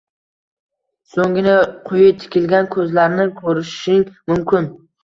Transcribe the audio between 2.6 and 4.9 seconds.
ko‘zlarni ko‘rishing mumkin.